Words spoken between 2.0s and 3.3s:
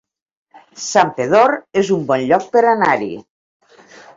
bon lloc per anar-hi